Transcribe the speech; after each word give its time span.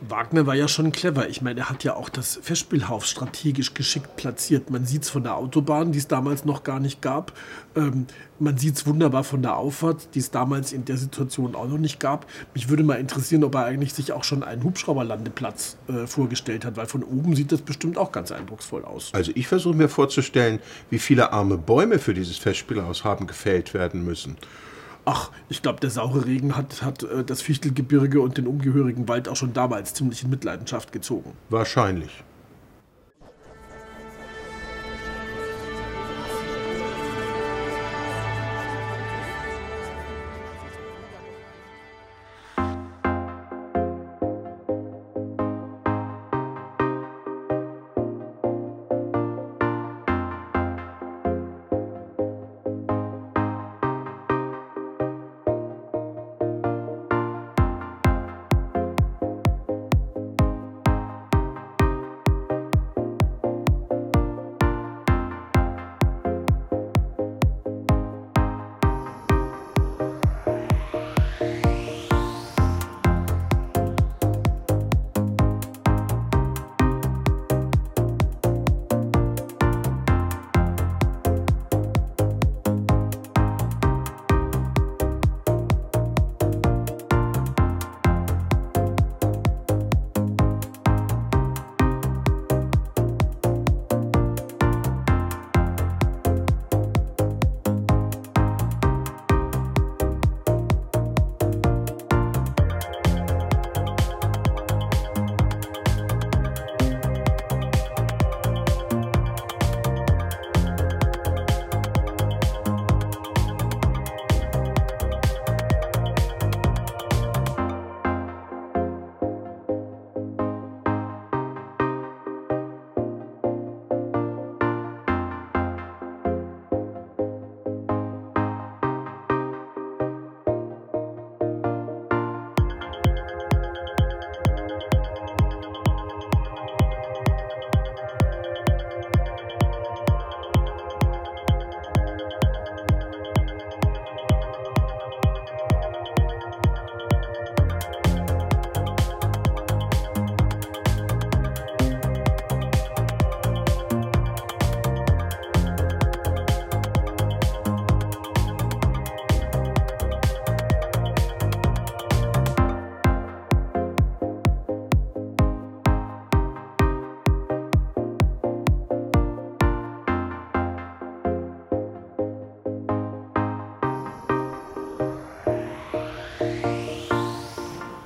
Wagner 0.00 0.46
war 0.46 0.54
ja 0.54 0.68
schon 0.68 0.92
clever. 0.92 1.28
Ich 1.28 1.42
meine, 1.42 1.60
er 1.60 1.70
hat 1.70 1.84
ja 1.84 1.94
auch 1.94 2.08
das 2.08 2.38
Festspielhaus 2.42 3.08
strategisch 3.08 3.74
geschickt 3.74 4.16
platziert. 4.16 4.70
Man 4.70 4.84
sieht 4.84 5.04
es 5.04 5.10
von 5.10 5.22
der 5.22 5.36
Autobahn, 5.36 5.92
die 5.92 5.98
es 5.98 6.08
damals 6.08 6.44
noch 6.44 6.64
gar 6.64 6.80
nicht 6.80 7.00
gab. 7.02 7.32
Ähm, 7.74 8.06
man 8.38 8.58
sieht 8.58 8.76
es 8.76 8.86
wunderbar 8.86 9.24
von 9.24 9.42
der 9.42 9.56
Auffahrt, 9.56 10.14
die 10.14 10.18
es 10.18 10.30
damals 10.30 10.72
in 10.72 10.84
der 10.84 10.96
Situation 10.96 11.54
auch 11.54 11.68
noch 11.68 11.78
nicht 11.78 11.98
gab. 11.98 12.26
Mich 12.54 12.68
würde 12.68 12.82
mal 12.82 12.96
interessieren, 12.96 13.44
ob 13.44 13.54
er 13.54 13.64
eigentlich 13.64 13.94
sich 13.94 14.12
auch 14.12 14.24
schon 14.24 14.42
einen 14.42 14.62
Hubschrauberlandeplatz 14.62 15.78
äh, 15.88 16.06
vorgestellt 16.06 16.64
hat, 16.64 16.76
weil 16.76 16.86
von 16.86 17.02
oben 17.02 17.34
sieht 17.34 17.52
das 17.52 17.62
bestimmt 17.62 17.96
auch 17.96 18.12
ganz 18.12 18.32
eindrucksvoll 18.32 18.84
aus. 18.84 19.10
Also 19.14 19.32
ich 19.34 19.48
versuche 19.48 19.76
mir 19.76 19.88
vorzustellen, 19.88 20.60
wie 20.90 20.98
viele 20.98 21.32
arme 21.32 21.56
Bäume 21.56 21.98
für 21.98 22.12
dieses 22.12 22.36
Festspielhaus 22.36 23.04
haben 23.04 23.26
gefällt 23.26 23.72
werden 23.72 24.04
müssen. 24.04 24.36
Ach, 25.08 25.30
ich 25.48 25.62
glaube, 25.62 25.78
der 25.78 25.90
saure 25.90 26.26
Regen 26.26 26.56
hat, 26.56 26.82
hat 26.82 27.04
äh, 27.04 27.24
das 27.24 27.40
Fichtelgebirge 27.40 28.20
und 28.20 28.36
den 28.38 28.46
umgehörigen 28.48 29.08
Wald 29.08 29.28
auch 29.28 29.36
schon 29.36 29.52
damals 29.52 29.94
ziemlich 29.94 30.24
in 30.24 30.30
Mitleidenschaft 30.30 30.92
gezogen. 30.92 31.32
Wahrscheinlich. 31.48 32.24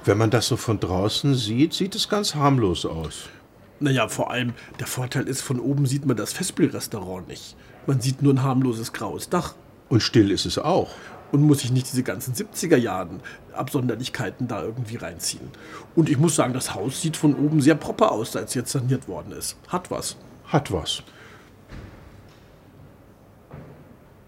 Wenn 0.04 0.16
man 0.16 0.30
das 0.30 0.48
so 0.48 0.56
von 0.56 0.80
draußen 0.80 1.34
sieht, 1.34 1.74
sieht 1.74 1.94
es 1.94 2.08
ganz 2.08 2.34
harmlos 2.34 2.86
aus. 2.86 3.28
Naja, 3.80 4.08
vor 4.08 4.30
allem, 4.30 4.54
der 4.78 4.86
Vorteil 4.86 5.28
ist, 5.28 5.42
von 5.42 5.60
oben 5.60 5.84
sieht 5.86 6.06
man 6.06 6.16
das 6.16 6.32
Festspielrestaurant 6.32 7.28
nicht. 7.28 7.54
Man 7.86 8.00
sieht 8.00 8.22
nur 8.22 8.32
ein 8.32 8.42
harmloses 8.42 8.92
graues 8.92 9.28
Dach. 9.28 9.54
Und 9.90 10.02
still 10.02 10.30
ist 10.30 10.46
es 10.46 10.58
auch. 10.58 10.90
Und 11.32 11.42
muss 11.42 11.60
sich 11.60 11.70
nicht 11.70 11.90
diese 11.90 12.02
ganzen 12.02 12.34
70er 12.34 12.76
Jahren 12.76 13.20
Absonderlichkeiten 13.52 14.48
da 14.48 14.62
irgendwie 14.62 14.96
reinziehen. 14.96 15.50
Und 15.94 16.08
ich 16.08 16.18
muss 16.18 16.34
sagen, 16.34 16.54
das 16.54 16.74
Haus 16.74 17.02
sieht 17.02 17.16
von 17.16 17.34
oben 17.34 17.60
sehr 17.60 17.74
proper 17.74 18.10
aus, 18.12 18.36
als 18.36 18.54
jetzt 18.54 18.72
saniert 18.72 19.06
worden 19.06 19.32
ist. 19.32 19.56
Hat 19.68 19.90
was. 19.90 20.16
Hat 20.46 20.72
was. 20.72 21.02